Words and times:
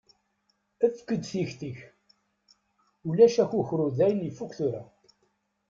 Efk-d 0.85 1.23
tiktik, 1.29 1.79
ulac 3.07 3.35
akukru 3.43 3.87
dayen 3.97 4.25
yeffuk 4.25 4.51
tura. 4.57 4.83